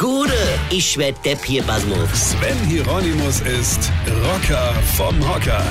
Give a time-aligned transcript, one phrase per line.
[0.00, 0.32] Gude,
[0.70, 2.30] ich werd Depp hier, Basmus.
[2.30, 3.92] Sven Hieronymus ist
[4.24, 5.62] Rocker vom Hocker.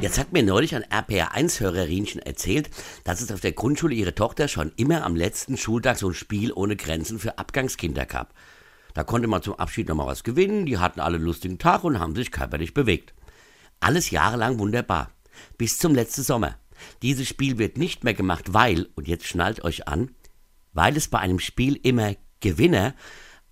[0.00, 2.68] Jetzt hat mir neulich ein RPR1-Hörerinchen erzählt,
[3.04, 6.52] dass es auf der Grundschule ihre Tochter schon immer am letzten Schultag so ein Spiel
[6.52, 8.34] ohne Grenzen für Abgangskinder gab.
[8.92, 12.00] Da konnte man zum Abschied nochmal was gewinnen, die hatten alle einen lustigen Tag und
[12.00, 13.14] haben sich körperlich bewegt.
[13.78, 15.12] Alles jahrelang wunderbar.
[15.58, 16.56] Bis zum letzten Sommer.
[17.02, 20.10] Dieses Spiel wird nicht mehr gemacht, weil, und jetzt schnallt euch an,
[20.72, 22.94] weil es bei einem Spiel immer Gewinner,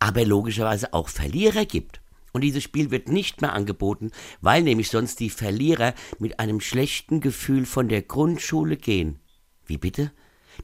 [0.03, 2.01] aber logischerweise auch Verlierer gibt.
[2.33, 7.21] Und dieses Spiel wird nicht mehr angeboten, weil nämlich sonst die Verlierer mit einem schlechten
[7.21, 9.21] Gefühl von der Grundschule gehen.
[9.65, 10.11] Wie bitte?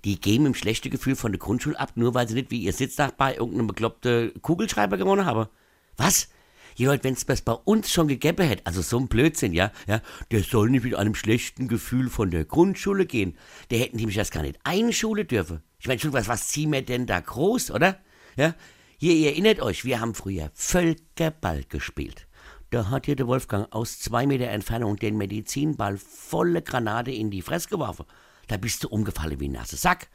[0.05, 2.62] Die gehen mit einem schlechten Gefühl von der Grundschule ab, nur weil sie nicht wie
[2.62, 5.48] ihr Sitznachbar irgendeinem bekloppten Kugelschreiber gewonnen haben.
[5.97, 6.31] Was?
[6.75, 9.70] Ja, Leute, wenn es das bei uns schon gegeben hätte, also so ein Blödsinn, ja,
[9.87, 10.01] ja,
[10.33, 13.39] der soll nicht mit einem schlechten Gefühl von der Grundschule gehen.
[13.70, 15.62] Der hätten die mich das gar nicht einschulen dürfen.
[15.79, 18.01] Ich meine, schon was, was ziehen wir denn da groß, oder?
[18.37, 18.55] Ja,
[19.01, 22.27] hier, ihr erinnert euch, wir haben früher Völkerball gespielt.
[22.70, 27.42] Da hat hier der Wolfgang aus zwei Meter Entfernung den Medizinball volle Granate in die
[27.42, 28.06] Fresse geworfen.
[28.48, 30.08] Da bist du umgefallen wie ein nasser Sack.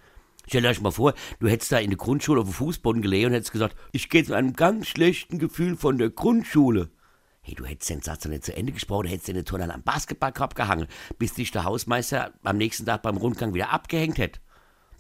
[0.48, 3.34] Stellt euch mal vor, du hättest da in der Grundschule auf dem Fußboden gelegen und
[3.36, 6.92] hättest gesagt, ich gehe zu einem ganz schlechten Gefühl von der Grundschule.
[7.42, 10.56] Hey, du hättest den Satz noch nicht zu Ende gesprochen, hättest den Turnern am Basketballkorb
[10.56, 10.88] gehangen,
[11.20, 14.42] bis dich der Hausmeister am nächsten Tag beim Rundgang wieder abgehängt hätte.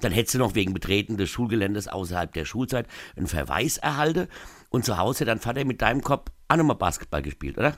[0.01, 4.27] Dann hättest du noch wegen Betreten des Schulgeländes außerhalb der Schulzeit einen Verweis erhalten
[4.69, 7.77] und zu Hause dein Vater mit deinem Kopf auch nochmal Basketball gespielt, oder?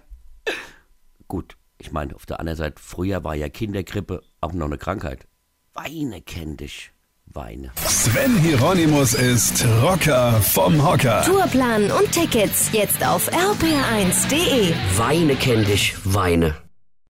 [1.27, 5.27] Gut, ich meine, auf der anderen Seite, früher war ja Kindergrippe auch noch eine Krankheit.
[5.73, 6.91] Weine kenn dich,
[7.25, 7.71] Weine.
[7.75, 11.23] Sven Hieronymus ist Rocker vom Hocker.
[11.23, 14.73] Tourplan und Tickets jetzt auf rpr1.de.
[14.97, 16.64] Weine kenn dich, Weine.